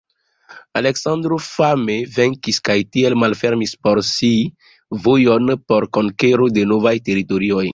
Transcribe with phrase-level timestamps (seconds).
[0.79, 4.33] Aleksandro fame venkis kaj tiel malfermis por si
[5.05, 7.65] vojon por konkero de novaj teritorioj.